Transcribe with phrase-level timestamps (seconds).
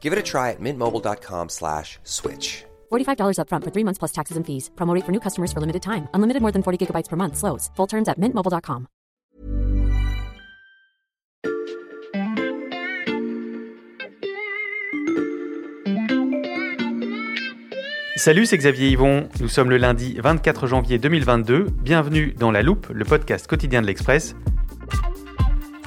[0.00, 2.64] Give it a try at mintmobile.com slash switch.
[2.90, 4.70] $45 upfront for three months plus taxes and fees.
[4.74, 6.08] Promo rate for new customers for limited time.
[6.14, 7.36] Unlimited more than 40 gigabytes per month.
[7.36, 7.70] Slows.
[7.76, 8.86] Full terms at mintmobile.com.
[18.20, 19.30] Salut, c'est Xavier Yvon.
[19.40, 21.68] Nous sommes le lundi 24 janvier 2022.
[21.72, 24.36] Bienvenue dans La Loupe, le podcast quotidien de l'Express.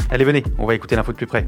[0.10, 1.46] Allez, venez, on va écouter l'info de plus près.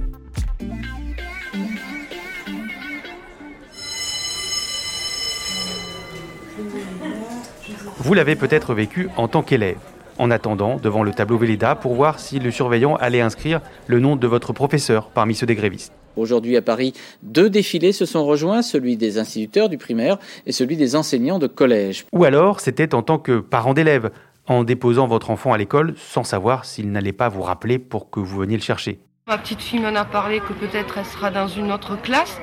[8.06, 9.80] Vous l'avez peut-être vécu en tant qu'élève,
[10.20, 14.16] en attendant devant le tableau Véleda pour voir si le surveillant allait inscrire le nom
[14.16, 15.92] de votre professeur parmi ceux des grévistes.
[16.16, 20.78] Aujourd'hui à Paris, deux défilés se sont rejoints, celui des instituteurs du primaire et celui
[20.78, 22.06] des enseignants de collège.
[22.14, 24.12] Ou alors, c'était en tant que parent d'élève,
[24.46, 28.20] en déposant votre enfant à l'école sans savoir s'il n'allait pas vous rappeler pour que
[28.20, 29.00] vous veniez le chercher.
[29.28, 32.38] Ma petite fille m'en a parlé que peut-être elle sera dans une autre classe,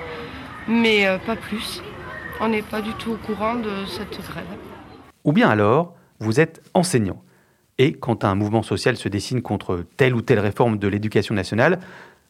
[0.66, 1.84] mais euh, pas plus.
[2.40, 4.71] On n'est pas du tout au courant de cette grève.
[5.24, 7.22] Ou bien alors, vous êtes enseignant.
[7.78, 11.78] Et quand un mouvement social se dessine contre telle ou telle réforme de l'éducation nationale,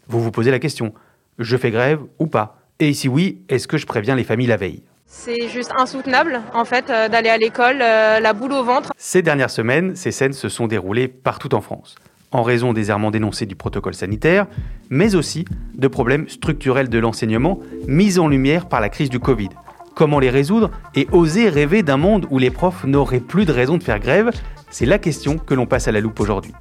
[0.08, 0.94] vous vous posez la question,
[1.38, 2.58] je fais grève ou pas?
[2.78, 4.82] Et si oui, est-ce que je préviens les familles la veille?
[5.06, 8.92] C'est juste insoutenable, en fait, euh, d'aller à l'école, euh, la boule au ventre.
[8.96, 11.96] Ces dernières semaines, ces scènes se sont déroulées partout en France,
[12.30, 14.46] en raison des errements dénoncés du protocole sanitaire,
[14.88, 15.44] mais aussi
[15.74, 19.50] de problèmes structurels de l'enseignement mis en lumière par la crise du Covid.
[19.94, 23.76] Comment les résoudre et oser rêver d'un monde où les profs n'auraient plus de raison
[23.76, 24.30] de faire grève
[24.70, 26.52] C'est la question que l'on passe à la loupe aujourd'hui.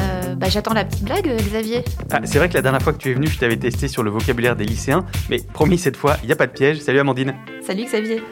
[0.00, 1.84] Euh, bah, J'attends la petite blague, Xavier.
[2.10, 4.02] Ah, c'est vrai que la dernière fois que tu es venu, je t'avais testé sur
[4.02, 6.78] le vocabulaire des lycéens, mais promis cette fois, il n'y a pas de piège.
[6.78, 7.34] Salut Amandine.
[7.66, 8.22] Salut Xavier.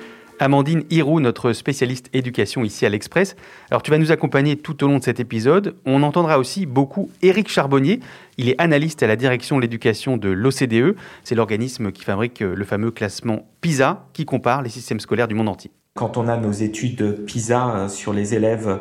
[0.41, 3.37] Amandine Hirou, notre spécialiste éducation ici à l'Express.
[3.71, 5.76] Alors tu vas nous accompagner tout au long de cet épisode.
[5.84, 8.00] On entendra aussi beaucoup Éric Charbonnier.
[8.37, 10.97] Il est analyste à la direction de l'éducation de l'OCDE.
[11.25, 15.49] C'est l'organisme qui fabrique le fameux classement PISA qui compare les systèmes scolaires du monde
[15.49, 15.71] entier.
[15.99, 18.78] Quand on a nos études PISA euh, sur les élèves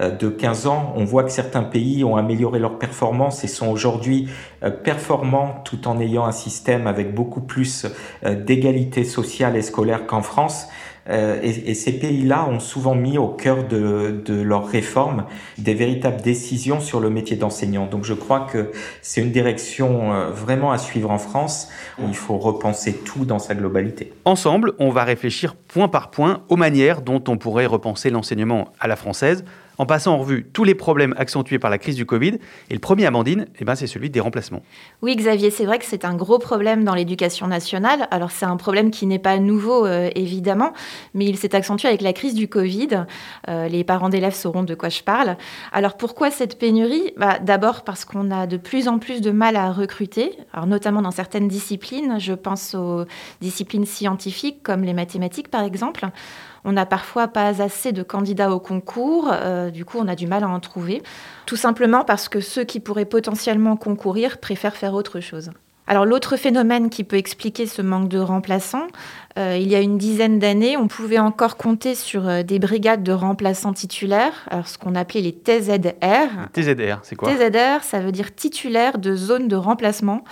[0.00, 3.66] euh, de 15 ans, on voit que certains pays ont amélioré leur performance et sont
[3.66, 4.28] aujourd'hui
[4.62, 7.88] euh, performants tout en ayant un système avec beaucoup plus
[8.24, 10.68] d'égalité sociale et scolaire qu'en France.
[11.10, 15.24] Et, et, ces pays-là ont souvent mis au cœur de, de leurs réformes
[15.58, 17.86] des véritables décisions sur le métier d'enseignant.
[17.86, 18.70] Donc je crois que
[19.02, 21.68] c'est une direction vraiment à suivre en France.
[21.98, 24.12] Où il faut repenser tout dans sa globalité.
[24.24, 28.88] Ensemble, on va réfléchir point par point aux manières dont on pourrait repenser l'enseignement à
[28.88, 29.44] la française
[29.78, 32.38] en passant en revue tous les problèmes accentués par la crise du Covid.
[32.68, 34.62] Et le premier, Amandine, eh ben, c'est celui des remplacements.
[35.02, 38.06] Oui, Xavier, c'est vrai que c'est un gros problème dans l'éducation nationale.
[38.10, 40.72] Alors, c'est un problème qui n'est pas nouveau, euh, évidemment,
[41.14, 43.06] mais il s'est accentué avec la crise du Covid.
[43.48, 45.36] Euh, les parents d'élèves sauront de quoi je parle.
[45.72, 47.12] Alors, pourquoi cette pénurie?
[47.16, 50.36] Bah, D'abord parce qu'on a de plus en plus de mal à recruter,
[50.66, 52.18] notamment dans certaines disciplines.
[52.18, 53.04] Je pense aux
[53.40, 56.06] disciplines scientifiques, comme les mathématiques, par exemple.
[56.64, 60.26] On n'a parfois pas assez de candidats au concours, euh, du coup on a du
[60.26, 61.02] mal à en trouver,
[61.46, 65.50] tout simplement parce que ceux qui pourraient potentiellement concourir préfèrent faire autre chose.
[65.90, 68.86] Alors l'autre phénomène qui peut expliquer ce manque de remplaçants,
[69.36, 73.02] euh, il y a une dizaine d'années, on pouvait encore compter sur euh, des brigades
[73.02, 76.48] de remplaçants titulaires, alors ce qu'on appelait les TZR.
[76.52, 77.28] TZR, c'est quoi?
[77.34, 80.22] TZR, ça veut dire titulaire de zone de remplacement.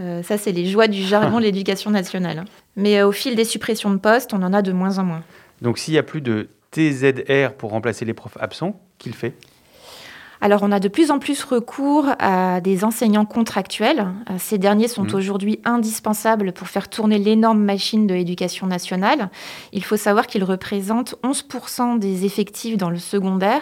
[0.00, 2.44] Euh, ça, c'est les joies du jargon de l'éducation nationale.
[2.74, 5.22] Mais au fil des suppressions de postes, on en a de moins en moins.
[5.62, 9.34] Donc s'il n'y a plus de TZR pour remplacer les profs absents, qu'il fait
[10.40, 14.06] alors, on a de plus en plus recours à des enseignants contractuels.
[14.30, 15.14] Euh, ces derniers sont Mmh.
[15.14, 19.30] aujourd'hui indispensables pour faire tourner l'énorme machine de l'éducation nationale.
[19.72, 23.60] Il faut savoir qu'ils représentent 11% des effectifs dans le secondaire.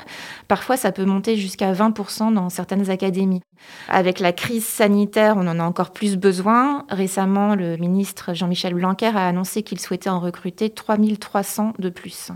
[0.48, 3.42] Parfois, ça peut monter jusqu'à 20% dans certaines académies.
[3.88, 6.84] Avec la crise sanitaire, on en a encore plus besoin.
[6.90, 12.30] Récemment, le ministre Jean-Michel Blanquer a annoncé qu'il souhaitait en recruter 3300 de plus.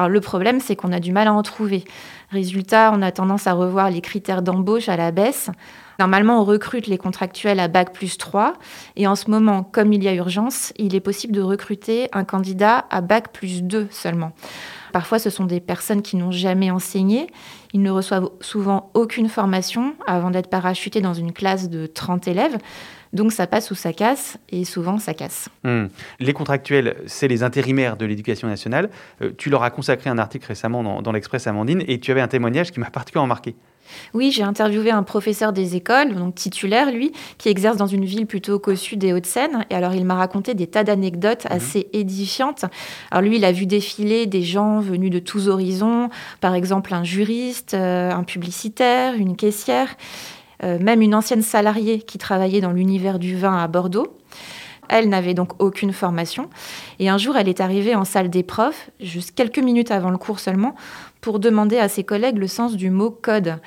[0.00, 1.84] Alors le problème, c'est qu'on a du mal à en trouver.
[2.30, 5.50] Résultat, on a tendance à revoir les critères d'embauche à la baisse.
[5.98, 8.54] Normalement, on recrute les contractuels à Bac plus 3.
[8.96, 12.24] Et en ce moment, comme il y a urgence, il est possible de recruter un
[12.24, 14.32] candidat à Bac plus 2 seulement.
[14.94, 17.26] Parfois, ce sont des personnes qui n'ont jamais enseigné.
[17.74, 22.56] Ils ne reçoivent souvent aucune formation avant d'être parachutés dans une classe de 30 élèves.
[23.12, 25.48] Donc ça passe ou ça casse, et souvent ça casse.
[25.64, 25.86] Hmm.
[26.20, 28.90] Les contractuels, c'est les intérimaires de l'éducation nationale.
[29.22, 32.20] Euh, tu leur as consacré un article récemment dans, dans l'Express Amandine et tu avais
[32.20, 33.56] un témoignage qui m'a particulièrement marqué.
[34.14, 38.26] Oui, j'ai interviewé un professeur des écoles, donc titulaire lui, qui exerce dans une ville
[38.26, 39.66] plutôt qu'au sud des Hauts-de-Seine.
[39.70, 42.64] Et alors, il m'a raconté des tas d'anecdotes assez édifiantes.
[43.10, 46.08] Alors, lui, il a vu défiler des gens venus de tous horizons,
[46.40, 49.96] par exemple un juriste, euh, un publicitaire, une caissière,
[50.62, 54.16] même une ancienne salariée qui travaillait dans l'univers du vin à Bordeaux.
[54.88, 56.50] Elle n'avait donc aucune formation.
[56.98, 60.18] Et un jour, elle est arrivée en salle des profs, juste quelques minutes avant le
[60.18, 60.74] cours seulement,
[61.20, 63.58] pour demander à ses collègues le sens du mot code.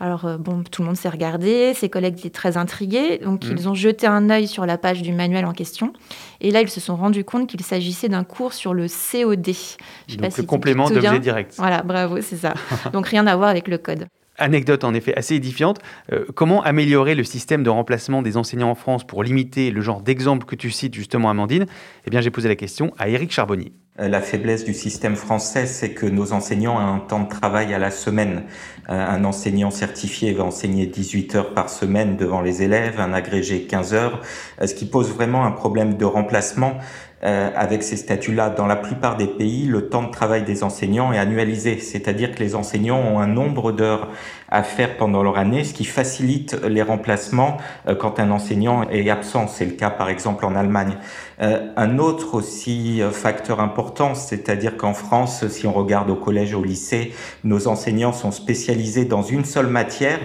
[0.00, 3.54] Alors, euh, bon, tout le monde s'est regardé, ses collègues étaient très intrigués, donc Mhm.
[3.56, 5.92] ils ont jeté un œil sur la page du manuel en question.
[6.40, 9.46] Et là, ils se sont rendus compte qu'il s'agissait d'un cours sur le COD.
[9.46, 9.76] Je sais
[10.16, 11.54] pas Donc si complément d'objet direct.
[11.56, 12.54] Voilà, bravo, c'est ça.
[12.92, 14.06] donc, rien à voir avec le code.
[14.38, 15.78] Anecdote en effet assez édifiante.
[16.12, 20.02] Euh, comment améliorer le système de remplacement des enseignants en France pour limiter le genre
[20.02, 21.66] d'exemple que tu cites justement, Amandine?
[22.06, 23.72] Eh bien, j'ai posé la question à Éric Charbonnier.
[24.00, 27.72] Euh, La faiblesse du système français, c'est que nos enseignants ont un temps de travail
[27.74, 28.42] à la semaine.
[28.88, 33.62] Euh, Un enseignant certifié va enseigner 18 heures par semaine devant les élèves, un agrégé
[33.62, 34.20] 15 heures,
[34.64, 36.78] ce qui pose vraiment un problème de remplacement.
[37.24, 41.12] Euh, avec ces statuts-là, dans la plupart des pays, le temps de travail des enseignants
[41.12, 44.08] est annualisé, c'est-à-dire que les enseignants ont un nombre d'heures
[44.54, 47.56] à faire pendant leur année, ce qui facilite les remplacements
[47.88, 49.48] euh, quand un enseignant est absent.
[49.48, 50.96] C'est le cas par exemple en Allemagne.
[51.42, 56.54] Euh, un autre aussi euh, facteur important, c'est-à-dire qu'en France, si on regarde au collège
[56.54, 57.12] au lycée,
[57.42, 60.20] nos enseignants sont spécialisés dans une seule matière.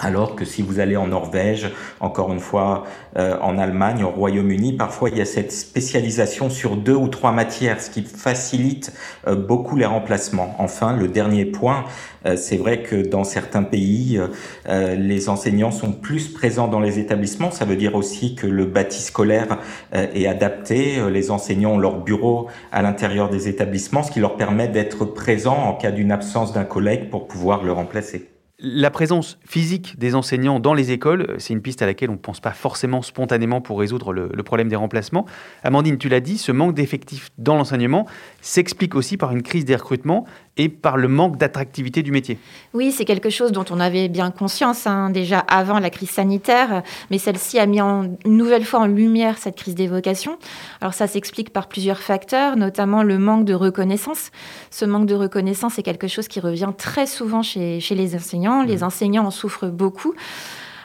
[0.00, 1.70] Alors que si vous allez en Norvège,
[2.00, 2.84] encore une fois
[3.16, 7.30] euh, en Allemagne, au Royaume-Uni, parfois il y a cette spécialisation sur deux ou trois
[7.30, 8.92] matières, ce qui facilite
[9.28, 10.56] euh, beaucoup les remplacements.
[10.58, 11.84] Enfin, le dernier point,
[12.26, 14.26] euh, c'est vrai que dans certains pays, euh,
[14.68, 17.52] euh, les enseignants sont plus présents dans les établissements.
[17.52, 19.58] Ça veut dire aussi que le bâti scolaire
[19.94, 21.08] euh, est adapté.
[21.08, 25.68] Les enseignants ont leur bureau à l'intérieur des établissements, ce qui leur permet d'être présents
[25.68, 28.33] en cas d'une absence d'un collègue pour pouvoir le remplacer.
[28.66, 32.14] La présence physique des enseignants dans les écoles, euh, c'est une piste à laquelle on
[32.14, 35.26] ne pense pas forcément spontanément pour résoudre le, problème des remplacements.
[35.64, 38.06] Amandine, tu l'as dit, ce manque d'effectifs dans l'enseignement
[38.40, 40.24] s'explique aussi par une crise des recrutements
[40.56, 42.38] et par le manque d'attractivité du métier.
[42.72, 46.82] Oui, c'est quelque chose dont on avait bien conscience hein, déjà avant la crise sanitaire,
[47.10, 50.38] mais celle-ci a mis en, une nouvelle fois en lumière cette crise des vocations.
[50.80, 54.30] Alors ça s'explique par plusieurs facteurs, notamment le manque de reconnaissance.
[54.70, 58.53] Ce manque de reconnaissance est quelque chose qui revient très souvent chez les enseignants.
[58.62, 60.14] Les enseignants en souffrent beaucoup.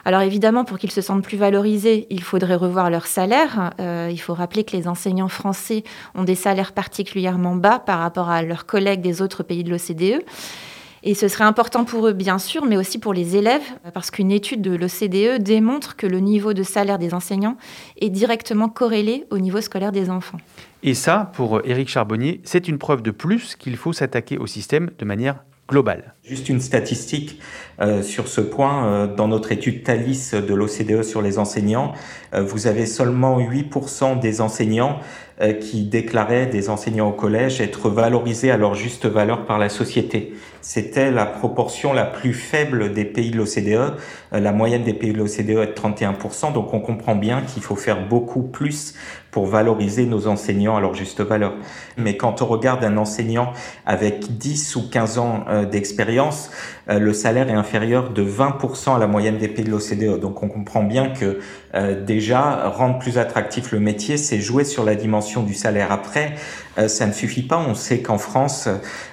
[0.04, 3.70] Alors évidemment, pour qu'ils se sentent plus valorisés, il faudrait revoir leur salaire.
[3.80, 5.84] Euh, il faut rappeler que les enseignants français
[6.14, 10.24] ont des salaires particulièrement bas par rapport à leurs collègues des autres pays de l'OCDE.
[11.02, 13.62] Et ce serait important pour eux, bien sûr, mais aussi pour les élèves,
[13.94, 17.56] parce qu'une étude de l'OCDE démontre que le niveau de salaire des enseignants
[17.98, 20.38] est directement corrélé au niveau scolaire des enfants.
[20.82, 24.90] Et ça, pour Éric Charbonnier, c'est une preuve de plus qu'il faut s'attaquer au système
[24.98, 25.36] de manière
[26.24, 27.40] Juste une statistique
[27.80, 28.86] euh, sur ce point.
[28.86, 31.92] Euh, dans notre étude Thalys de l'OCDE sur les enseignants,
[32.34, 34.98] euh, vous avez seulement 8% des enseignants
[35.58, 40.34] qui déclaraient des enseignants au collège être valorisés à leur juste valeur par la société.
[40.60, 43.94] C'était la proportion la plus faible des pays de l'OCDE.
[44.32, 46.52] La moyenne des pays de l'OCDE est de 31%.
[46.52, 48.94] Donc on comprend bien qu'il faut faire beaucoup plus
[49.30, 51.54] pour valoriser nos enseignants à leur juste valeur.
[51.96, 53.52] Mais quand on regarde un enseignant
[53.86, 56.50] avec 10 ou 15 ans euh, d'expérience,
[56.88, 60.20] euh, le salaire est inférieur de 20% à la moyenne des pays de l'OCDE.
[60.20, 61.38] Donc on comprend bien que
[61.74, 65.92] euh, déjà, rendre plus attractif le métier, c'est jouer sur la dimension du salaire.
[65.92, 66.34] Après,
[66.78, 67.58] euh, ça ne suffit pas.
[67.58, 68.68] On sait qu'en France,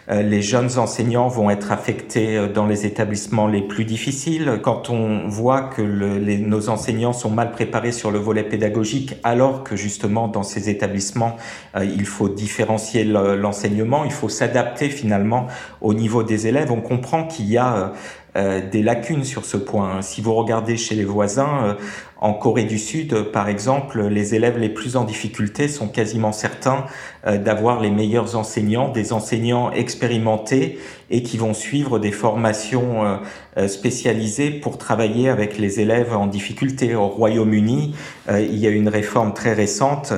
[0.09, 4.59] euh, les jeunes enseignants vont être affectés euh, dans les établissements les plus difficiles.
[4.63, 9.15] Quand on voit que le, les, nos enseignants sont mal préparés sur le volet pédagogique,
[9.23, 11.35] alors que justement dans ces établissements,
[11.75, 15.47] euh, il faut différencier le- l'enseignement, il faut s'adapter finalement
[15.81, 17.91] au niveau des élèves, on comprend qu'il y a
[18.35, 20.01] euh, des lacunes sur ce point.
[20.03, 21.75] Si vous regardez chez les voisins,
[22.19, 26.85] en Corée du Sud, par exemple, les élèves les plus en difficulté sont quasiment certains
[27.25, 33.19] d'avoir les meilleurs enseignants, des enseignants expérimentés et qui vont suivre des formations
[33.67, 36.95] spécialisées pour travailler avec les élèves en difficulté.
[36.95, 37.95] Au Royaume-Uni,
[38.29, 40.13] il y a une réforme très récente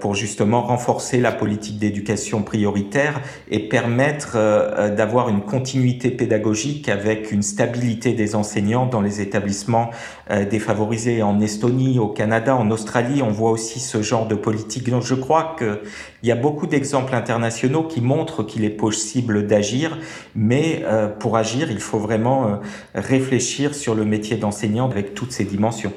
[0.00, 4.36] pour justement renforcer la politique d'éducation prioritaire et permettre
[4.94, 9.90] d'avoir une continuité pédagogique avec une stabilité des enseignants dans les établissements
[10.50, 14.88] défavorisés en Estonie, au Canada, en Australie, on voit aussi ce genre de politique.
[14.88, 19.98] Donc je crois qu'il y a beaucoup d'exemples internationaux qui montrent qu'il est possible d'agir,
[20.34, 22.56] mais euh, pour agir, il faut vraiment euh,
[22.94, 25.92] réfléchir sur le métier d'enseignant avec toutes ses dimensions.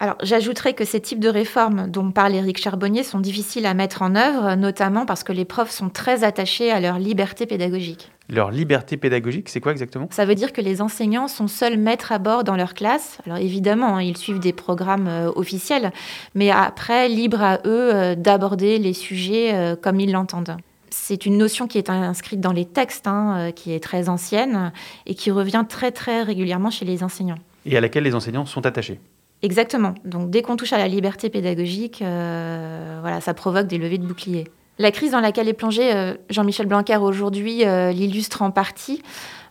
[0.00, 4.02] Alors, j'ajouterais que ces types de réformes dont parle Éric Charbonnier sont difficiles à mettre
[4.02, 8.12] en œuvre, notamment parce que les profs sont très attachés à leur liberté pédagogique.
[8.30, 10.06] Leur liberté pédagogique, c'est quoi exactement?
[10.12, 13.18] Ça veut dire que les enseignants sont seuls maîtres à bord dans leur classe.
[13.26, 15.90] Alors évidemment, hein, ils suivent des programmes euh, officiels,
[16.34, 20.58] mais après, libre à eux euh, d'aborder les sujets euh, comme ils l'entendent.
[20.90, 24.72] C'est une notion qui est inscrite dans les textes, hein, qui est très ancienne
[25.06, 27.38] et qui revient très très régulièrement chez les enseignants.
[27.66, 29.00] Et à laquelle les enseignants sont attachés?
[29.42, 29.94] Exactement.
[30.04, 34.06] Donc dès qu'on touche à la liberté pédagogique, euh, voilà, ça provoque des levées de
[34.06, 34.48] boucliers.
[34.78, 39.02] La crise dans laquelle est plongé euh, Jean-Michel Blanquer aujourd'hui euh, l'illustre en partie.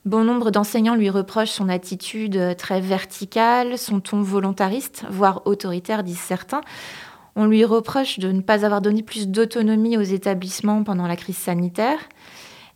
[0.05, 6.19] Bon nombre d'enseignants lui reprochent son attitude très verticale, son ton volontariste, voire autoritaire, disent
[6.19, 6.61] certains.
[7.35, 11.37] On lui reproche de ne pas avoir donné plus d'autonomie aux établissements pendant la crise
[11.37, 11.99] sanitaire.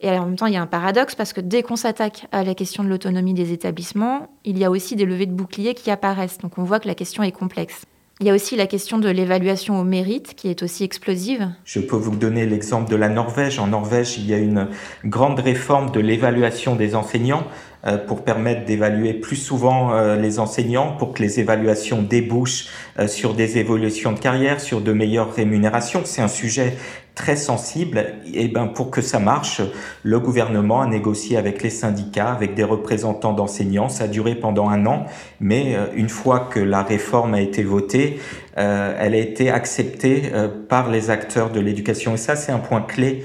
[0.02, 2.44] Et en même temps, il y a un paradoxe parce que dès qu'on s'attaque à
[2.44, 5.92] la question de l'autonomie des établissements, il y a aussi des levées de boucliers qui
[5.92, 6.40] apparaissent.
[6.40, 7.86] Donc on voit que la question est complexe.
[8.20, 11.50] Il y a aussi la question de l'évaluation au mérite qui est aussi explosive.
[11.66, 13.58] Je peux vous donner l'exemple de la Norvège.
[13.58, 14.68] En Norvège, il y a une
[15.06, 17.48] grande réforme de l'évaluation des enseignants
[17.88, 22.68] euh, pour permettre d'évaluer plus souvent euh, les enseignants, pour que les évaluations débouchent
[23.00, 26.04] euh, sur des évolutions de carrière, sur de meilleures rémunérations.
[26.06, 26.78] C'est un sujet
[27.16, 28.06] très sensible.
[28.34, 29.62] Et ben pour que ça marche,
[30.04, 33.90] le gouvernement a négocié avec les syndicats, avec des représentants d'enseignants.
[33.90, 35.06] Ça a duré pendant un an,
[35.40, 38.20] mais euh, une fois que la réforme a été votée,
[38.58, 42.14] euh, elle a été acceptée euh, par les acteurs de l'éducation.
[42.14, 43.24] Et ça, c'est un point clé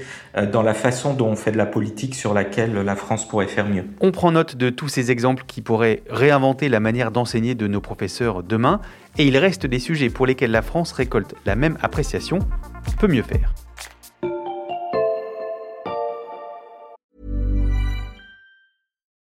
[0.53, 3.67] dans la façon dont on fait de la politique sur laquelle la France pourrait faire
[3.67, 3.85] mieux.
[4.01, 7.81] On prend note de tous ces exemples qui pourraient réinventer la manière d'enseigner de nos
[7.81, 8.79] professeurs demain.
[9.17, 12.37] Et il reste des sujets pour lesquels la France récolte la même appréciation,
[12.99, 13.66] peut mieux faire.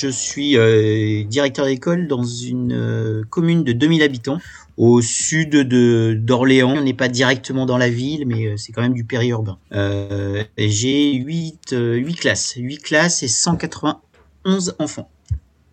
[0.00, 4.38] Je suis euh, directeur d'école dans une euh, commune de 2000 habitants
[4.76, 6.76] au sud de d'Orléans.
[6.76, 9.58] On n'est pas directement dans la ville, mais euh, c'est quand même du périurbain.
[9.72, 15.10] Euh, J'ai 8, 8 classes, 8 classes et 191 enfants.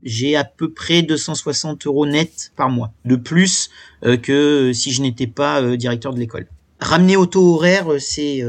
[0.02, 3.70] J'ai à peu près 260 euros net par mois, de plus
[4.24, 6.48] que si je n'étais pas directeur de l'école.
[6.80, 8.44] Ramener au taux horaire, c'est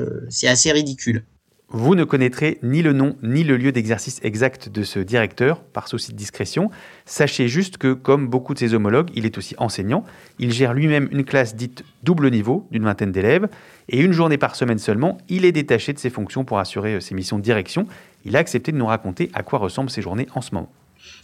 [0.45, 1.25] assez ridicule.
[1.69, 5.89] Vous ne connaîtrez ni le nom ni le lieu d'exercice exact de ce directeur, par
[5.89, 6.71] souci de discrétion.
[7.07, 10.05] Sachez juste que, comme beaucoup de ses homologues, il est aussi enseignant.
[10.39, 13.49] Il gère lui-même une classe dite double niveau, d'une vingtaine d'élèves,
[13.89, 17.01] et une journée par semaine seulement, il est détaché de ses fonctions pour assurer euh,
[17.01, 17.89] ses missions de direction.
[18.25, 20.71] Il a accepté de nous raconter à quoi ressemblent ses journées en ce moment.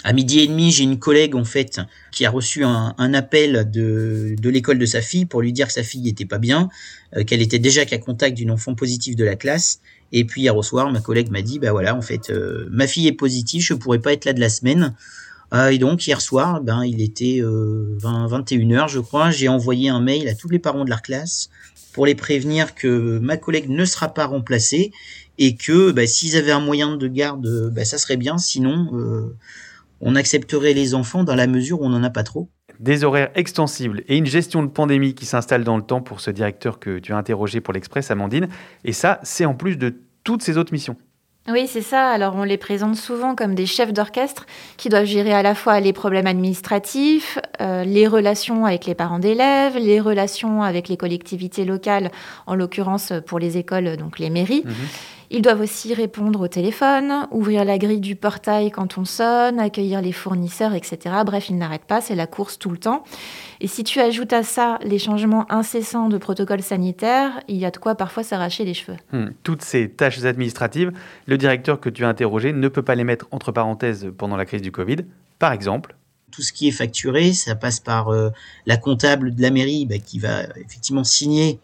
[0.05, 1.81] À midi et demi, j'ai une collègue en fait
[2.11, 5.83] qui a reçu un, appel de, l'école de sa fille pour lui dire que sa
[5.83, 6.69] fille n'était pas bien,
[7.17, 9.81] euh, qu'elle était déjà qu'à contact d'une enfant positive de la classe
[10.13, 12.87] et puis hier au soir, ma collègue m'a dit, bah voilà, en fait, euh, ma
[12.87, 14.95] fille est positive, je pourrais pas être là de la semaine.
[15.55, 19.31] Euh, et donc hier soir, ben il était 20, euh, 21 h je crois.
[19.31, 21.51] J'ai envoyé un mail à tous les parents de la classe
[21.93, 24.93] pour les prévenir que ma collègue ne sera pas remplacée
[25.39, 28.39] et que bah, s'ils avaient un moyen de garde, bah, ça serait bien.
[28.39, 29.35] Sinon,
[30.01, 32.49] on accepterait les enfants dans la mesure où on n'en a pas trop.
[32.83, 36.33] Des horaires extensibles et une gestion de pandémie qui s'installe dans le temps pour ce
[36.33, 38.49] directeur que tu as interrogé pour l'Express, Amandine.
[38.85, 40.97] Et ça, c'est en plus de toutes ces autres missions.
[41.49, 42.11] Oui, c'est ça.
[42.11, 44.47] Alors on les présente souvent comme des chefs d'orchestre
[44.77, 49.19] qui doivent gérer à la fois les problèmes administratifs, euh, les relations avec les parents
[49.19, 52.11] d'élèves, les relations avec les collectivités locales,
[52.47, 54.63] en l'occurrence pour les écoles, donc les mairies.
[54.65, 54.75] Mhm.
[55.35, 60.03] Ils doivent aussi répondre au téléphone, ouvrir la grille du portail quand on sonne, accueillir
[60.03, 60.99] les fournisseurs, etc.
[61.25, 63.03] Bref, ils n'arrêtent pas, c'est la course tout le temps.
[63.63, 67.71] Et si tu ajoutes à ça les changements incessants de protocoles sanitaires, il y a
[67.71, 68.99] de quoi parfois s'arracher les cheveux.
[69.13, 69.31] Hmm.
[69.43, 70.93] Toutes ces tâches administratives,
[71.25, 74.45] le directeur que tu as interrogé ne peut pas les mettre entre parenthèses pendant la
[74.45, 74.99] crise du Covid.
[75.39, 75.97] Par exemple,
[76.31, 78.29] tout ce qui est facturé, ça passe par euh,
[78.67, 81.59] la comptable de la mairie bah, qui va effectivement signer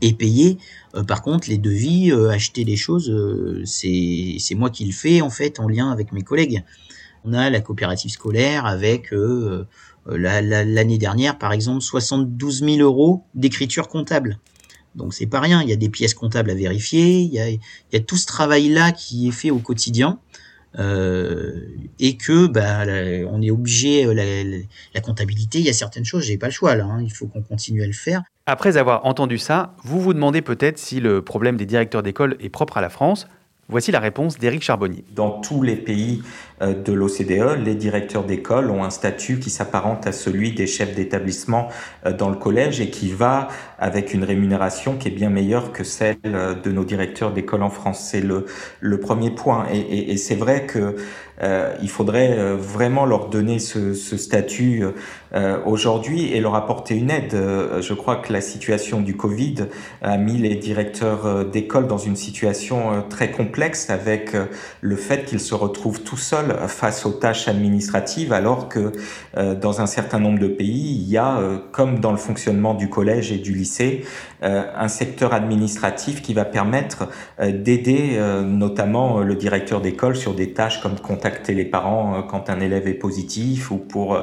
[0.00, 0.58] et payer.
[0.94, 5.20] Euh, par contre, les devis, euh, acheter les choses, euh, c'est moi qui le fais
[5.20, 6.64] en fait en lien avec mes collègues.
[7.24, 9.66] On a la coopérative scolaire avec euh,
[10.08, 14.38] euh, la- la- l'année dernière, par exemple, 72 000 euros d'écriture comptable.
[14.94, 15.62] Donc c'est pas rien.
[15.62, 17.20] Il y a des pièces comptables à vérifier.
[17.20, 17.60] Il y a, il
[17.92, 20.18] y a tout ce travail-là qui est fait au quotidien.
[20.78, 21.60] Euh,
[21.98, 22.84] et que bah,
[23.30, 24.58] on est obligé euh, la, la-
[24.94, 27.26] la comptabilité il y a certaines choses j'ai pas le choix là hein, il faut
[27.26, 31.20] qu'on continue à le faire après avoir entendu ça, vous vous demandez peut-être si le
[31.20, 33.28] problème des directeurs d'école est propre à la France.
[33.70, 35.04] Voici la réponse d'Éric Charbonnier.
[35.14, 36.22] Dans tous les pays
[36.62, 40.94] euh, de l'OCDE, les directeurs d'école ont un statut qui s'apparente à celui des chefs
[40.94, 41.68] d'établissement
[42.06, 45.84] euh, dans le collège et qui va avec une rémunération qui est bien meilleure que
[45.84, 48.00] celle euh, de nos directeurs d'école en France.
[48.10, 48.46] C'est le,
[48.98, 49.66] premier point.
[49.70, 50.96] Et, c'est vrai que
[51.42, 54.82] euh, il faudrait vraiment leur donner ce statut
[55.34, 57.34] euh, aujourd'hui et leur apporter une aide.
[57.34, 59.66] Euh, je crois que la situation du Covid
[60.02, 64.32] a mis les directeurs euh, d'école dans une situation euh, très complexe avec
[64.80, 68.92] le fait qu'ils se retrouvent tout seuls face aux tâches administratives alors que
[69.36, 71.40] euh, dans un certain nombre de pays, il y a,
[71.72, 74.04] comme dans le fonctionnement du collège et du lycée,
[74.40, 77.08] un secteur administratif qui va permettre
[77.40, 82.86] d'aider notamment le directeur d'école sur des tâches comme contacter les parents quand un élève
[82.86, 84.16] est positif ou pour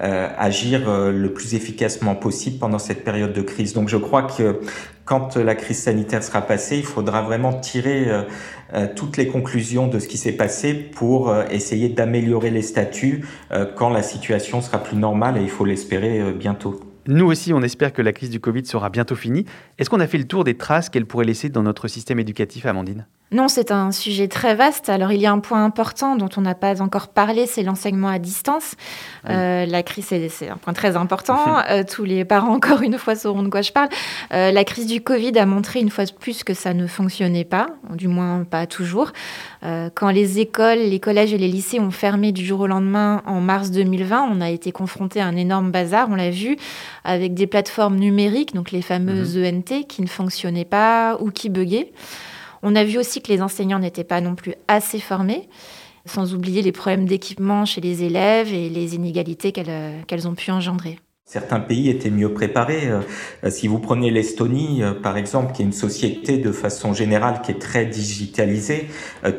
[0.00, 3.74] euh, agir euh, le plus efficacement possible pendant cette période de crise.
[3.74, 4.60] Donc je crois que
[5.04, 8.22] quand la crise sanitaire sera passée, il faudra vraiment tirer euh,
[8.74, 13.24] euh, toutes les conclusions de ce qui s'est passé pour essayer d'améliorer les statuts
[13.76, 16.80] quand la situation sera plus normale et il faut l'espérer bientôt.
[17.06, 19.46] Nous aussi, on espère que la crise du Covid sera bientôt finie.
[19.78, 22.66] Est-ce qu'on a fait le tour des traces qu'elle pourrait laisser dans notre système éducatif,
[22.66, 23.06] Amandine?
[23.30, 24.88] Non, c'est un sujet très vaste.
[24.88, 28.08] Alors, il y a un point important dont on n'a pas encore parlé, c'est l'enseignement
[28.08, 28.72] à distance.
[29.24, 29.30] Oui.
[29.34, 31.36] Euh, la crise, c'est- un point très important.
[31.70, 33.88] Euh, tous les parents, encore une fois, sauront de quoi je parle.
[34.32, 37.44] Euh, la crise du Covid a montré une fois de plus que ça ne fonctionnait
[37.44, 39.12] pas, du moins pas toujours.
[39.94, 43.40] Quand les écoles, les collèges et les lycées ont fermé du jour au lendemain en
[43.40, 46.56] mars 2020, on a été confronté à un énorme bazar, on l'a vu,
[47.04, 51.92] avec des plateformes numériques, donc les fameuses ENT, qui ne fonctionnaient pas ou qui buguaient.
[52.62, 55.48] On a vu aussi que les enseignants n'étaient pas non plus assez formés,
[56.06, 60.50] sans oublier les problèmes d'équipement chez les élèves et les inégalités qu'elles euh, ont pu
[60.50, 60.98] engendrer.
[61.24, 62.88] Certains pays étaient mieux préparés.
[62.88, 67.42] Euh, Si vous prenez l'Estonie, euh, par exemple, qui est une société de façon générale
[67.42, 68.88] qui est très digitalisée,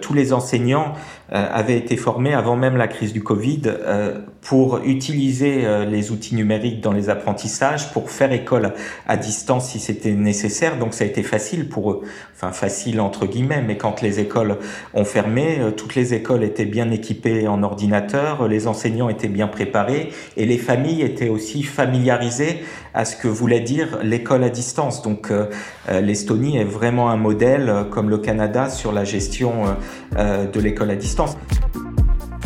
[0.01, 0.93] tous les enseignants
[1.31, 6.09] euh, avaient été formés avant même la crise du Covid euh, pour utiliser euh, les
[6.09, 8.73] outils numériques dans les apprentissages, pour faire école
[9.07, 10.79] à distance si c'était nécessaire.
[10.79, 12.01] Donc ça a été facile pour eux.
[12.35, 14.57] Enfin facile entre guillemets, mais quand les écoles
[14.95, 20.09] ont fermé, toutes les écoles étaient bien équipées en ordinateur, les enseignants étaient bien préparés
[20.35, 22.63] et les familles étaient aussi familiarisées
[22.93, 25.01] à ce que voulait dire l'école à distance.
[25.01, 25.31] Donc
[25.91, 29.75] l'Estonie est vraiment un modèle, comme le Canada, sur la gestion
[30.15, 31.18] de l'école à distance.
[31.27, 31.88] stop.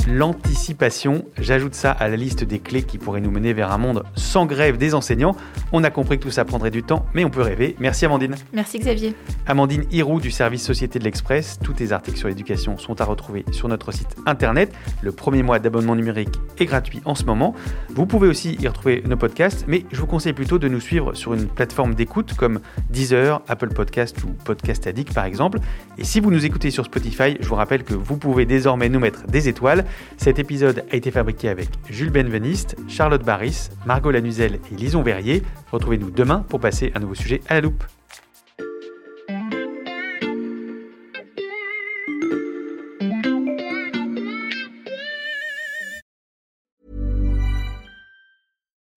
[0.08, 4.04] L'anticipation, j'ajoute ça à la liste des clés qui pourraient nous mener vers un monde
[4.16, 5.34] sans grève des enseignants.
[5.72, 7.78] On a compris que tout ça prendrait du temps, mais on peut rêver.
[7.80, 8.36] Merci Amandine.
[8.52, 9.16] Merci Xavier.
[9.48, 11.58] Amandine Hirou du service Société de l'Express.
[11.63, 14.74] Tous tes articles sur l'éducation sont à retrouver sur notre site internet.
[15.02, 17.56] Le premier mois d'abonnement numérique est gratuit en ce moment.
[17.88, 21.13] Vous pouvez aussi y retrouver nos podcasts, mais je vous conseille plutôt de nous suivre
[21.13, 25.60] sur une plateforme d'écoute comme Deezer, Apple Podcast ou Podcast Addict par exemple.
[25.98, 29.00] Et si vous nous écoutez sur Spotify, je vous rappelle que vous pouvez désormais nous
[29.00, 29.86] mettre des étoiles.
[30.17, 35.43] Cet épisode a été fabriqué avec Jules Benveniste, Charlotte Barris, Margot Lanuzel et Lison Verrier.
[35.71, 37.84] Retrouvez-nous demain pour passer un nouveau sujet à la loupe.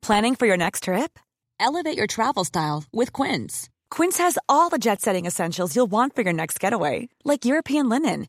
[0.03, 1.19] Planning for your next trip?
[1.59, 3.69] Elevate your travel style with Quince.
[3.91, 7.89] Quince has all the jet setting essentials you'll want for your next getaway, like European
[7.89, 8.29] linen,